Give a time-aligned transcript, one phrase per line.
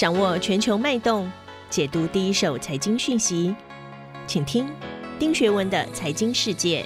[0.00, 1.30] 掌握全球脉动，
[1.68, 3.54] 解读第一手财经讯息，
[4.26, 4.66] 请听
[5.18, 6.82] 丁学文的财经世界。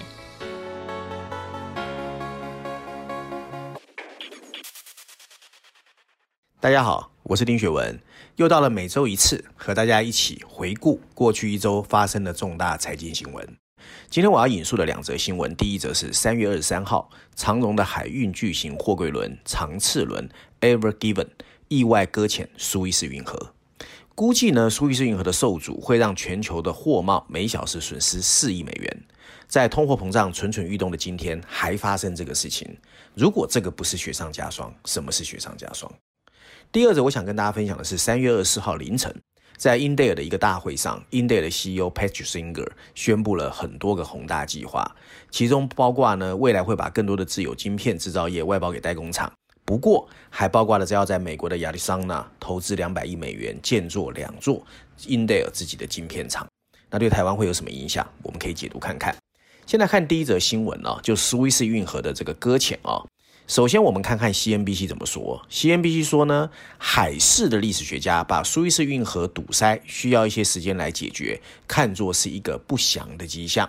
[6.59, 7.97] 大家好，我是丁学文，
[8.35, 13.57] 又到了每周一次和大家一起回顾过去一周发生的重大财经新闻。
[14.11, 20.29] 今天我要引述的两则新闻，第一则是三月二十三号，长荣的海运巨型货柜轮长次轮
[20.61, 21.29] Ever Given
[21.69, 23.55] 意外搁浅苏伊士运河，
[24.15, 29.03] 估计呢苏伊士运河的受阻会让全球的货贸每小时损失四亿美元。
[29.47, 32.77] 在通货膨胀蠢蠢欲动的今天，还发生这个事情，
[33.15, 35.91] 如果这个不是雪上加霜，什么是雪上加霜？
[36.73, 39.15] 第二则我想跟大家分享的是三月二十四号凌晨。
[39.57, 44.85] 在英特尔的一个大会上，英特尔的 CEO Patrick Singer 宣布了很多个宏大计划，
[45.31, 49.33] 其中包括呢未来会把更多的自有晶片制造业外包给代工厂，
[49.65, 54.65] 不过还包括了要在美国的亚利桑那投资两百亿美元建造两座
[55.07, 56.47] 英特尔自己的晶片厂。
[56.91, 58.07] 那对台湾会有什么影响？
[58.23, 59.17] 我们可以解读看看。
[59.67, 63.03] 现在看第一则新闻啊，就苏伊士运河的这个搁浅啊。
[63.47, 65.45] 首先，我们看看 CNBC 怎么说。
[65.51, 73.69] CNBC 说呢，海事的历史学家把苏伊士运河堵塞需要一些时间来解决，看作是一个不祥的迹象。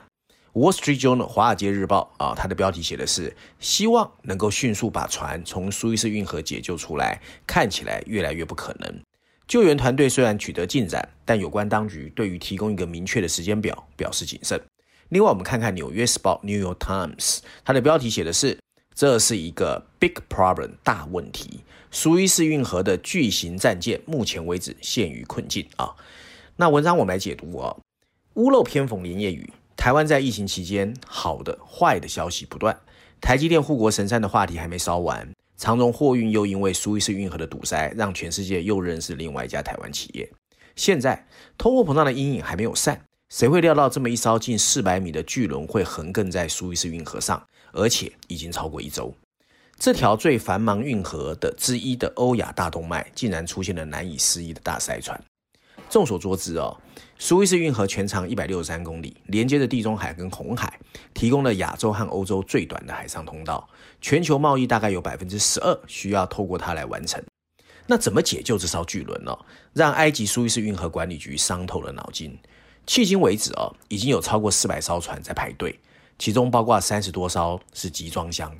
[0.56, 9.02] Wall Street Journal 华尔街日报啊，它的标题写的是希望能够迅速把船从苏伊士运河解救出来，看起来越来越不可能。
[9.50, 14.58] 救援团队虽然取得进展，但有关当局对于提供一个明确的时间表表示谨慎。
[15.10, 18.58] 另外，我们看看纽约时报 New York Times，它的标题写的是。
[18.98, 21.60] 这是一个 big problem 大问题。
[21.92, 25.94] 苏伊士运河的巨型战舰目前为止陷于困境啊。
[26.56, 27.76] 那文章我们来解读啊。
[28.36, 32.76] 屋漏偏逢连夜雨，台湾在疫情期间好的坏的消息不断。
[33.22, 40.30] 台积电护国神山的话题还没烧完，长荣货运又因为苏伊士运河的堵塞，让全世界又认识另外一家台湾企业。
[40.76, 41.26] 现在
[41.58, 47.42] 通货膨胀的阴影还没有散，谁会料到这么一艘近四百米的巨轮会横亘在苏伊士运河上？
[47.72, 49.14] 而且已经超过一周，
[49.78, 55.22] 这条最繁忙运河的之一的欧亚大动脉，竟然出现了难以思议的大塞船。
[55.90, 56.76] 众所周知哦，
[57.18, 60.80] 苏伊士运河全长一百六十三公里，连接着地中海跟红海，
[61.14, 63.68] 提供了亚洲和欧洲最短的海上通道。
[64.02, 67.24] 全球贸易大概有百分之十二需要透过它来完成。
[67.88, 69.38] 那怎么解救这艘巨轮呢？
[69.74, 72.38] 让埃及苏伊士运河管理局伤透了脑筋。
[72.88, 75.80] 迄今为止哦，已经有超过四百艘船在排队。
[76.18, 78.52] 其中包括三十多艘是集装箱。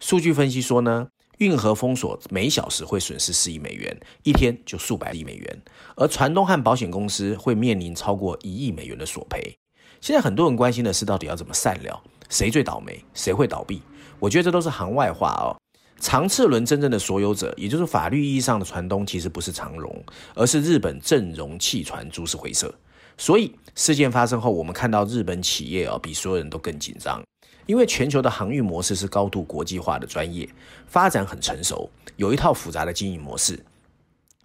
[0.00, 5.62] 数据分析说呢，运河封锁每小时会损失四亿美元，一天就数百亿美元，
[5.96, 9.56] 而船东和保险公司会面临超过一亿美元的索赔。
[10.00, 12.02] 现在很多人关心的是，到底要怎么善了？
[12.28, 13.04] 谁最倒霉？
[13.14, 13.80] 谁会倒闭？
[14.18, 15.54] 我觉得这都是行外话哦。
[16.00, 22.72] 长次轮真正的所有者，也就是法律意义上的船东，其实不是长荣，而是日本正荣汽船株式会社。
[23.16, 27.20] 所以事件发生后，我们看到日本企业啊比所有人都更紧张，
[27.68, 30.48] 因为全球的航运模式是高度国际化的专业，
[30.86, 33.62] 发展很成熟，有一套复杂的经营模式。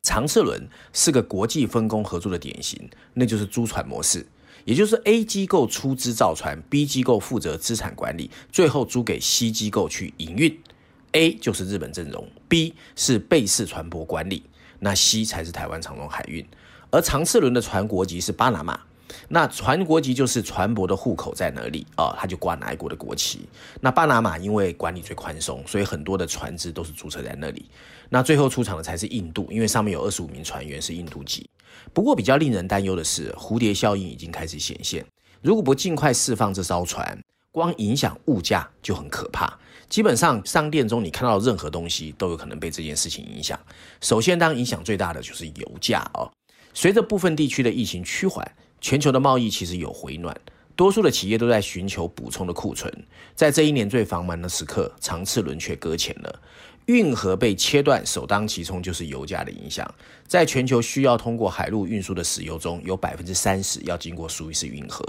[0.01, 4.27] 长次轮是个国际分工合作的典型，那就是租船模式，
[4.65, 10.59] 也就是 A 机构出资造船，B 机构负责资产管理，最后租给 C 机构去营运。
[11.13, 14.43] A 就是日本正荣，B 是贝氏船舶管理，
[14.79, 16.45] 那 C 才是台湾长荣海运。
[16.91, 18.77] 而长次轮的船国籍是巴拿马，
[19.27, 22.15] 那船国籍就是船舶的户口在哪里啊？
[22.17, 23.47] 他就挂哪一国的国旗。
[23.81, 27.69] 那巴拿马因为管理最宽松，所以很多的船只都是注册在那里。
[28.09, 31.49] 那最后出场的才是印度，因为上面有二十五名船员是印度籍。
[31.93, 35.05] 不过比较令人担忧的是，蝴蝶效应已经开始显现。
[35.41, 37.19] 如果不尽快释放这艘船，
[37.51, 39.57] 光影响物价就很可怕。
[39.89, 43.59] 基本上商店中你看到任何东西都有可能被这件事情影响。
[44.01, 46.31] 首先，当影响最大的就是油价哦。
[46.73, 48.49] 随着部分地区的疫情趋缓，
[48.83, 50.35] 全球的贸易其实有回暖，
[50.75, 52.93] 多数的企业都在寻求补充的库存。
[53.33, 56.41] 在这一年最繁忙的时刻，长次轮却搁浅了，
[56.87, 59.89] 运河被切断，首当其冲就是油价的影响。
[60.27, 65.01] 在全球需要通过海陆运输的石油中，有百分之三十要经过苏伊士运河。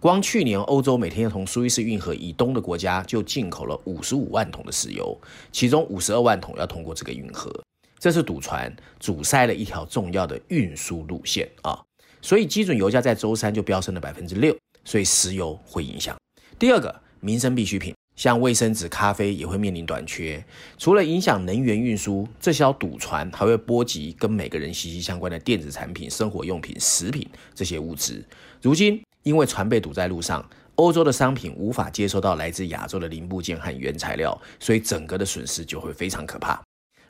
[0.00, 5.16] 光去年，欧洲每天从苏伊士运河以东的国家就进口了五十五万桶的石油，
[5.52, 7.52] 其中五十二万桶要通过这个运河。
[8.00, 11.80] 这是堵船阻塞了一条重要的运输路线啊，
[12.22, 16.16] 所以基准油价在周三就飙升了百分之六，所以石油会影响。
[16.58, 20.42] 第二个，民生必需品，像卫生纸、咖啡也会面临短缺。
[20.78, 28.24] 除了影响能源运输，这艘堵船还会波及跟每个人息息相关的电子产品、生活用品、食品这些物资。
[28.60, 36.62] 如今因为船被堵在路上，欧洲的商品无法接收到来自亚洲的零部件和原材料，所以整个的损失就会非常可怕。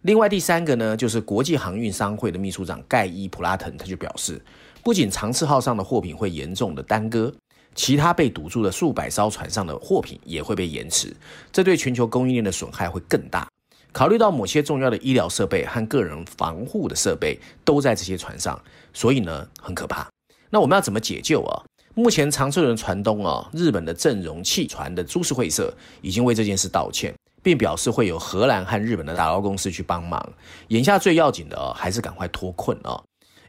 [0.03, 4.43] 另外第三个呢，就是国际航运商会的秘书长盖伊·普拉腾，他就表示，
[4.83, 7.33] 不仅长赐号上的货品会严重的耽搁，
[7.75, 11.15] 其他被堵住的数百艘船上的货品也会被延迟，
[11.53, 13.47] 这对全球供应链的损害会更大。
[13.93, 18.61] 考虑到某些重要的医疗设备和个人防护的设备都在这些船上，
[18.93, 20.09] 所以呢，很可怕。
[20.51, 21.63] 那我们要怎么解救啊？
[21.95, 30.33] 目前长赐轮船东啊，日本的正荣汽船的株式会社已经为这件事道歉，并表示会有荷兰和日本的打捞公司去帮忙。
[30.69, 33.01] 眼下最要紧的，还是赶快脱困啊！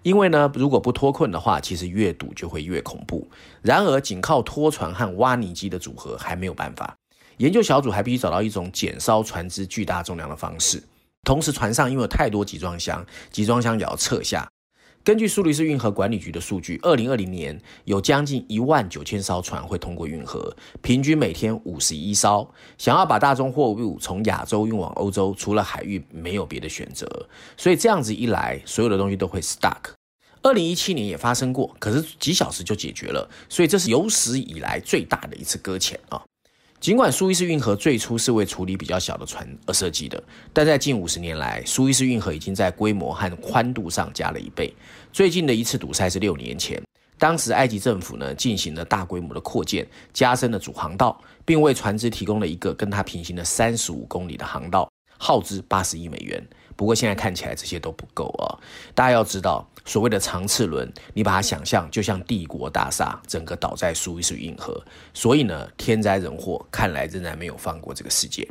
[0.03, 3.27] 因为呢，如果不脱困的话，其实越堵就会越恐怖。
[3.61, 6.95] 然而，仅靠拖船和挖泥机的组合还没有办法。
[7.37, 10.83] 研究小组还必须找到一种减烧船只巨大重量的方式。
[11.23, 14.47] 同时，船上因为有太多集装箱，集装箱也要撤下。
[15.03, 22.49] 根据苏黎世运河管理局的数据，二零二零年有将近一万九千艘船会通过运河，平均每天五十一艘。
[22.77, 27.05] 想要把大宗货物从亚洲运往欧洲，除了海运没有别的选择。
[27.57, 29.91] 所以这样子一来，所有的东西都会 stuck。
[30.41, 33.29] 二零一七年也发生过，可是几小时就解决了。
[33.49, 36.23] 所以这是有史以来最大的一次搁浅啊！
[36.83, 40.21] 尽管苏伊士运河最初是为处理比较小的船而设计的，
[40.51, 44.75] 但在近五十年来，苏伊士运河已经在规模和宽度上加了一倍。
[45.13, 46.83] 最近的一次堵塞是六年前，
[47.17, 56.45] 当时埃及政府呢进行了大规模的扩建，加深了主航道，并为船只提供了一个跟它平行的三十五公里的航道，耗资八十亿美元。
[56.75, 58.57] 不过现在看起来这些都不够啊！
[58.93, 64.83] 大家要知道，所谓的长次轮，你把它想象就像帝国大厦，整个倒在苏伊士运河。
[65.13, 68.47] 所以呢，天灾人祸看来仍然没有放过这个世界。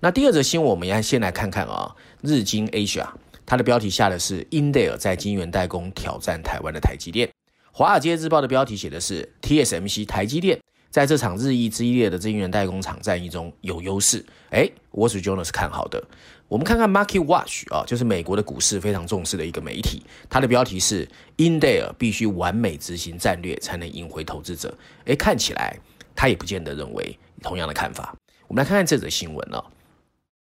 [0.00, 3.08] 那第二则新闻，我们要先来看看啊，日经 Asia，
[3.46, 7.30] 它的标题下的是英特尔在晶圆代工挑战台湾的台积电。
[7.72, 10.58] 华尔街日报的标题写的是 TSMC 台积电
[10.90, 14.24] 在这场日益激烈的晶圆代工厂战役中有优势。
[14.50, 16.02] 哎，Walter Journal 是看好的。
[16.48, 24.72] 我们看看 Market Watch 啊，就是美国的股市非常重视的一个媒体，它的标题是英特尔必须完美执行战略才能赢回投资者。
[25.06, 25.76] 诶，看起来
[26.14, 28.14] 他也不见得认为同样的看法。
[28.46, 29.64] 我们来看看这则新闻啊，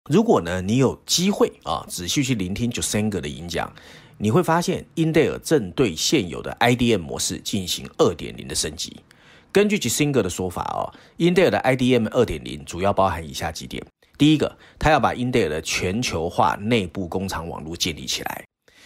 [0.09, 3.69] 如果呢你有机会啊仔细去聆听 Jusenga 的演讲，
[4.17, 9.01] 你会发现英特尔正对现有的 IDM 模式进行二点零的升级。
[9.51, 10.87] 根据 Jusenga 的说法哦，
[11.17, 13.85] 英特尔的 IDM 二点零主要包含以下几点。
[14.19, 18.43] 第一个，他要把英特尔的全球化内部工厂网络建立起来。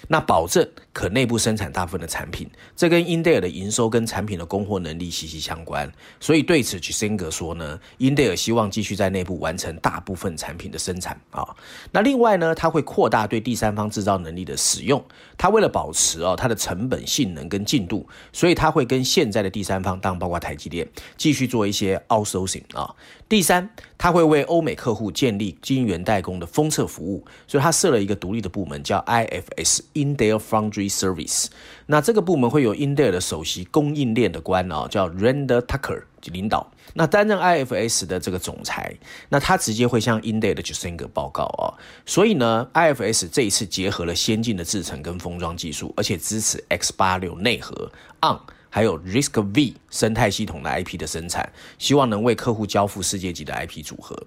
[0.10, 5.90] 那保证可内部生产大部分的产品，这跟英特尔的营收跟产品的供货能力息息相关。
[6.20, 11.48] 所以对此，Giesinger 说呢，英特尔希望继续在内部完成大部分产品的生产啊。
[11.94, 15.02] 那另外呢，他会扩大对第三方制造能力的使用。
[15.38, 22.94] 他为了保持哦它的成本、性能跟进度，所以他会跟现在的第三方，当包括台积电，继续做一些 outsourcing 啊。
[23.30, 23.70] 第三，
[24.04, 29.80] 他会为欧美客户建立晶圆代工的封测服务，所以他设了一个独立的部门，叫 IFS。
[29.94, 31.46] Intel Foundry Service，
[31.86, 36.70] 那这个部门会有 Intel 的首席供应链的官哦，叫 Randall Tucker 领导。
[36.96, 38.94] 那担任 IFS 的这个总裁，
[39.30, 41.74] 那他直接会向 Intel 的 Jusenga 报告哦。
[42.06, 47.90] 所以呢，IFS 这一次结合了先进的制程跟封装技术，而且支持 X86 内核、
[48.22, 48.38] On
[48.74, 51.48] 还有 Risk V 生态系统的 IP 的生产，
[51.78, 54.18] 希望能为客户交付世界级的 IP 组合。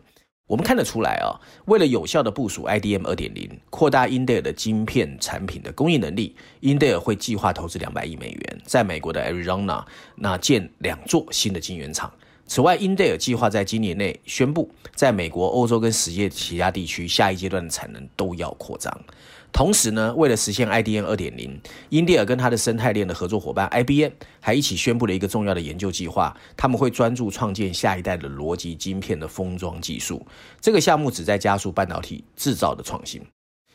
[0.46, 1.34] 我们看得出来啊，
[1.64, 12.08] 为了有效的部署 IDM 二点零，扩大英特尔的晶片产品的供应能力，英特尔会计划投资两百亿美元，在美国的 Arizona 那建两座新的晶圆厂。
[12.46, 18.92] 此外，英特尔计划在今年内宣布，在美国、欧洲跟世界其他地区下一阶段的产能都要扩张。
[19.52, 30.24] 同时呢，为了实现 IDM 二点零，英特尔跟它的生态链的合作伙伴 IBM 还一起宣布了一个重要的研究计划，他们会专注创建下一代的逻辑晶片的封装技术。
[30.60, 33.22] 这个项目旨在加速半导体制造的创新。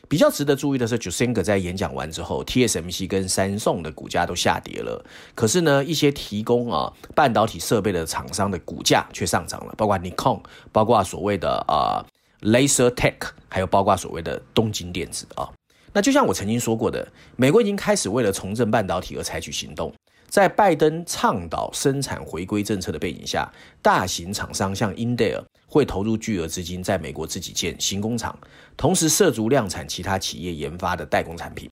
[0.08, 5.04] 比较值得注意的是，Jusenga 在演讲完之后，TSMC 跟三送的股价都下跌了。
[5.34, 10.42] 可是呢，一些提供啊半导体设备的厂商的股价却上涨了，包括 Nikon，
[10.72, 12.04] 包括所谓的啊
[12.42, 15.50] Laser Tech，还有包括所谓的东京电子啊。
[15.94, 19.94] 那就像我曾经说过的，美国已经开始为了重振半导体而采取行动。
[20.28, 28.38] 在拜登倡导生产回归政策的背景下，大型厂商像英特尔会投入巨额资金在美国自己建新工厂，
[28.76, 31.70] 同时涉足量产其他企业研发的代工产品。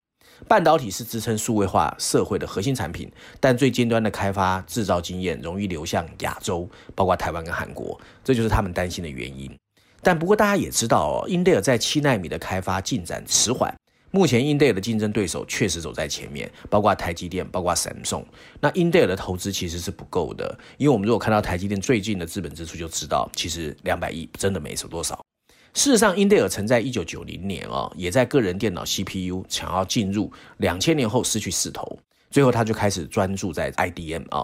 [0.48, 6.66] 半导体是支撑数位化社会的核心产品，但最尖端的开发制造经验容易流向亚洲，
[6.96, 9.54] 包括台湾跟韩国，这就是他们担心的原因。
[10.02, 13.76] 但不过大家也知道哦，英特尔在七纳米的开发进展迟缓。
[14.12, 18.26] 目前，英特尔的竞争对手确实走在前面，包括台积电，包括三星。
[18.60, 25.20] 那英特尔的投资其实是不够的，因为我们如果看到台积电最近的资本支出，就知道其实两百亿真的没收多少。
[25.76, 32.00] 事实上，英特尔曾在一九九零年哦，也在个人电脑 CPU 想要进入，两千年后失去势头，
[32.32, 34.44] 最后他就开始专注在 IDM 啊。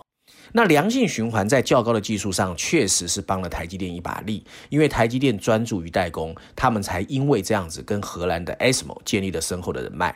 [0.58, 10.16] 那良性循环在较高的技术上确实是帮了台积电一把力，因为台积电专注于代工，他们才因为这样子跟荷兰的 ASML 建立了深厚的人脉。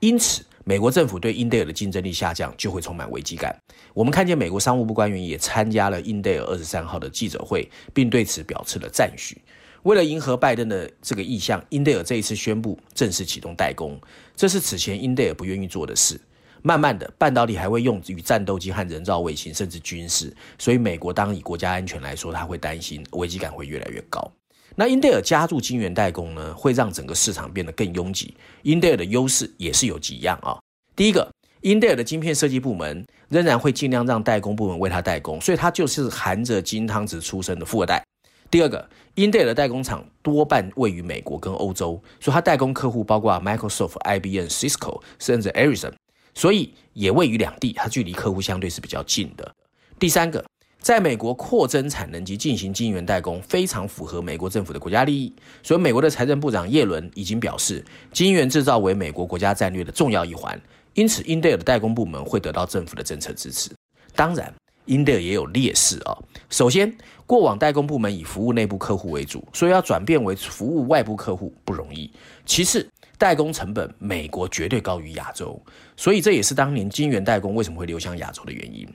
[0.00, 3.58] 因此，美国政府对英特尔的竞争力下降就会充满危机感。
[3.94, 9.40] 我们看见美国商务部官员也参加了英特尔二十三号的记者会，并对此表示了赞许。
[9.84, 13.98] 为了迎合拜登的这个意向，英特尔这一次宣布正式启动代工，
[14.36, 16.20] 这是此前英特尔不愿意做的事。
[16.62, 20.34] 慢慢的，半导体还会用于战斗机和人造卫星，甚至军事。
[20.58, 24.30] 所以，美国当以国家安全来说，他会担心危机感会越来越高。
[24.76, 28.34] 那英特尔加入晶圆代工呢，会让整个市场变得更拥挤。
[28.62, 30.58] 英特尔的优势也是有几样啊。
[30.94, 31.28] 第一个，
[31.62, 38.02] 英特尔的晶片设计部门仍然会尽量让代工部门为他代工，所以他就是含着金汤匙出生的富二代。
[38.50, 45.92] 第二个，英特尔的代工厂多半位于美国跟欧洲，所以他代工客户包括 Microsoft、IBM、Cisco，甚至 Ericsson。
[46.34, 49.54] 所以也位于两地，它距离客户相对是比较近的。
[49.98, 50.44] 第三个，
[50.80, 55.32] 在美国扩增产能及进行晶圆代工，非常符合美国政府的国家利益。
[55.62, 60.58] 所以，美国的财政部长耶伦已经表示，晶圆制造为美国国家战略的重要一环。
[60.94, 63.70] 因此，英特尔的代工部门会得到政府的政策支持。
[64.16, 64.52] 当然，
[64.86, 66.18] 英特尔也有劣势啊、哦。
[66.48, 66.92] 首先，
[67.26, 72.10] 过往代工部门以服务内部客户为主，所以要转变为服务外部客户不容易。
[72.44, 72.88] 其次，
[73.20, 75.60] 代工成本，美国绝对高于亚洲，
[75.94, 78.88] 所以这也是当年晶圆代工为什么会流向亚洲的原因。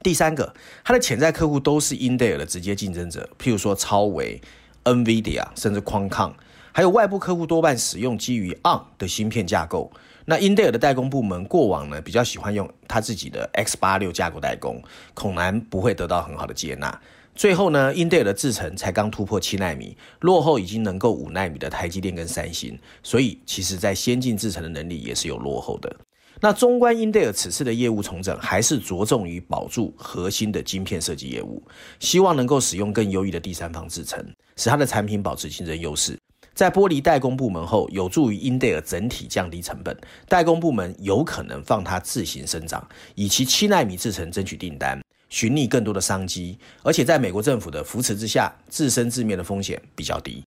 [0.00, 0.54] 第三个，
[0.84, 4.40] 它的潜在客户都是英特尔的直接竞争者，譬如说超微、
[4.84, 6.32] NVIDIA，甚至宽抗
[6.70, 9.90] 还有外部客户多半使用基于 ARM 的芯片架构。
[10.26, 14.80] 那英特尔的代工部门过往呢，比较喜欢用他自己的 X86 架构代工，
[15.14, 17.00] 恐难不会得到很好的接纳。
[17.34, 25.94] 最后呢，英特尔的制程才刚突破七纳米，落后已经能够五纳米的台积电跟三星，所以其实在先进制程的能力也是有落后的。
[26.40, 31.62] 那中观英特尔此次的业务重整，还是着重于保住核心的晶片设计业务，
[31.98, 34.24] 希望能够使用更优异的第三方制程，
[34.56, 36.18] 使它的产品保持竞争优势。
[36.54, 39.96] 在剥离代工部门后，有助于英特尔整体降低成本，
[40.28, 42.86] 代工部门有可能放它自行生长，
[43.16, 45.03] 以其七纳米制程争取订单。
[45.34, 50.44] 寻觅更多的商机，而且在美国政府的扶持之下，自生自灭的风险比较低。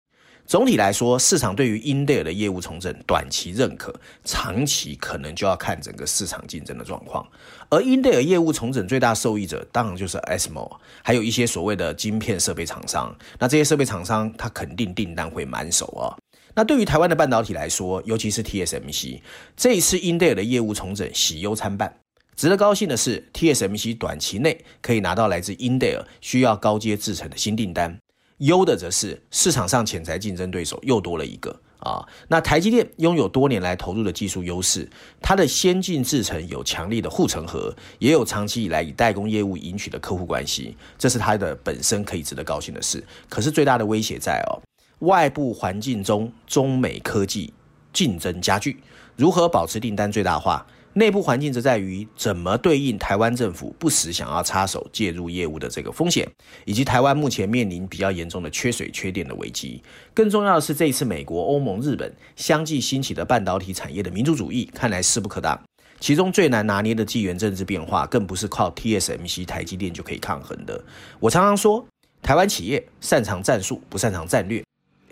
[0.44, 7.24] 总体来说，市场对于英特尔的业务重整短期认可，长期可能就要看整个市场竞争的状况。
[7.68, 13.16] 而英特尔业务重整最大受益者，当然就是 ASML，还有一些所谓的晶片设备厂商。
[13.38, 16.18] 那这些设备厂商，他肯定订单会满手啊。
[16.56, 19.20] 那对于台湾的半导体来说，尤其是 TSMC，
[19.56, 21.94] 这一次英特尔的业务重整喜忧参半。
[22.34, 27.98] 值得高兴的是，TSMC 短期内可以拿到来自英特尔需要高阶制程的新订单。
[28.38, 32.04] 优的则是市场上潜在竞争对手又多了一个啊。
[32.26, 34.88] 那台积电拥有多年来投入的技术优势，
[35.20, 43.04] 它的先进制程有强力的护城河，也有长期以来以代工业务赢取的客户关系，这是它的本身可以值得高兴的事。
[43.28, 44.58] 可是最大的威胁在哦，
[45.06, 47.52] 外部环境中中美科技
[47.92, 48.82] 竞争加剧，
[49.14, 50.66] 如何保持订单最大化？
[50.94, 56.28] 内部环境则在于怎么对应台湾政府不时想要插手介入业务的这个风险，
[56.66, 59.82] 以及台湾目前面临比较严重的缺水缺电的危机。
[60.12, 65.58] 更重要的是，这一次美国、欧盟、日本相继兴起的半导体产业的民主主义，看来势不可挡。
[65.98, 70.84] 其中最难拿捏的地缘政治变化，更不是靠 TSMC 台积电就可以抗衡的。
[71.20, 71.86] 我常常说，
[72.20, 74.62] 台湾企业擅长战术，不擅长战略。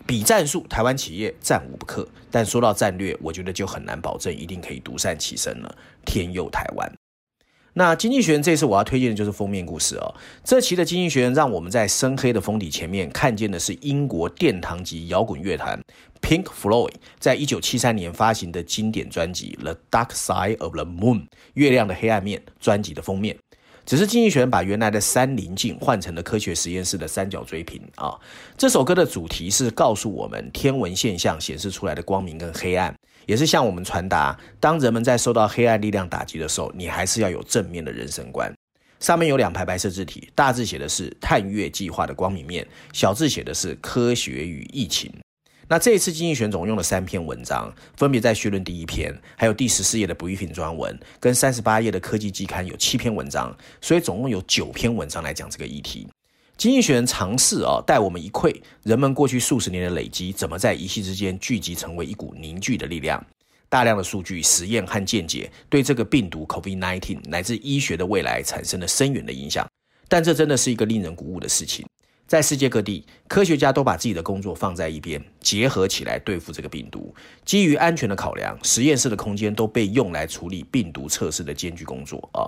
[0.07, 5.77] 比战术，台湾企业战无不克，但说到战略，我觉得就很难保证一定可以独善其身了。
[6.05, 6.93] 天佑台湾！
[7.73, 10.13] 那经济学人这次我要推荐的就是封面故事哦。
[10.43, 15.81] 这期的经济学人让我们在深黑的封底前面看见的是英国殿堂级摇滚乐团
[16.21, 21.21] Pink Floyd 在一九七三年发行的经典专辑《The Dark Side of the Moon》
[21.55, 23.37] 月亮的黑暗面专辑的封面。
[23.91, 28.17] 只是经济学人把原来的三棱镜换成了科学实验室的三角锥屏啊！
[28.57, 32.95] 这首歌的主题是告诉我们天文现象显示出来的光明跟黑暗，
[33.27, 38.55] 也是向我们传达，当人们在受到黑暗力量打击的时候，你还是要有正面的人生观。
[39.01, 45.13] 上面有两排白色字体，大字写的是探月计划的光明面，小字写的是科学与疫情。
[45.71, 56.09] 那这一次经济学人总用了三篇文章，分别在绪论第一篇，还有第十四页的 briefing 专文，跟三十八页的科技季刊有七篇文章，所以总共有九篇文章来讲这个议题。
[56.57, 63.25] 经济学人尝试啊，带我们一窥人们过去数十年的累积，怎么在一夕之间聚集成为一股凝聚的力量。
[63.69, 69.65] 大量的数据、实验和见解，对这个病毒 COVID-19 乃至医学的未来产生了深远的影响。
[70.09, 71.87] 但这真的是一个令人鼓舞的事情。
[72.31, 77.13] 在世界各地，科学家都把自己的工作放在一边，结合起来对付这个病毒。
[77.45, 82.47] 基于安全的考量，实验室的空间都被用来处理病毒测试的艰巨工作啊！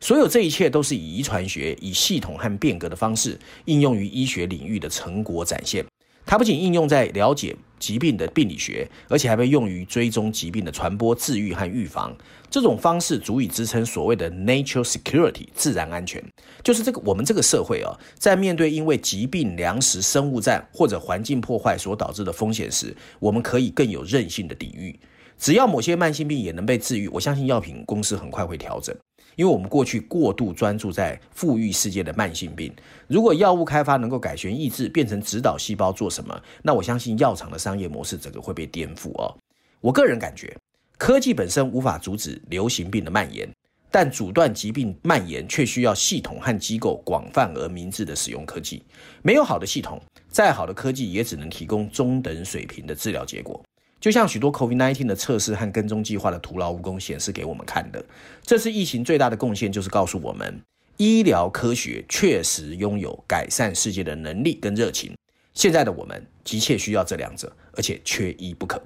[0.00, 5.82] 所有这一切都是以遗传学、以系统和变革的方式应用于医学领域的成果展现。
[6.26, 12.14] 它不仅应用在了解疾病的病理学，而且还被用于追踪疾病的传播、治愈和预防。
[12.52, 16.22] 这种方式足以支撑所谓的 “nature security” 自然安全。
[16.62, 25.00] 就是这个我们这个社会啊，在面对因为疾病、粮食、生物战或者环境破坏所导致的风险时，我们可以更有韧性的抵御。
[25.38, 28.94] 只要某些慢性病也能被治愈，我相信药品公司很快会调整。
[29.34, 32.70] 因为我们过去过度专注在富裕世界的慢性病，
[33.08, 39.34] 如果药物开发能够改弦易辙，变成指导细胞做什么，那我相信药厂的商业模式整个会被颠覆哦。
[39.80, 40.54] 我个人感觉，
[41.02, 43.52] 科技本身无法阻止流行病的蔓延，
[43.90, 48.80] 但阻断疾病蔓延却需要系统和机构广泛而明智的使用科技。
[49.20, 53.60] 没有好的系统，再好的科技也只能提供中等水平的治疗结果。
[54.00, 58.04] 就像许多 COVID-19 的测试和跟踪计划的徒劳无功显示给我们看的，
[58.40, 60.60] 这次疫情最大的贡献就是告诉我们，
[60.98, 65.12] 医疗科学确实拥有改善世界的能力跟热情。
[65.52, 68.80] 现在的我们急切需要这两者，而且缺一不可。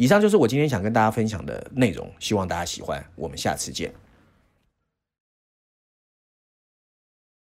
[0.00, 3.04] 以上就是我今天想跟大家分享的内容，希望大家喜欢。
[3.16, 3.92] 我们下次见。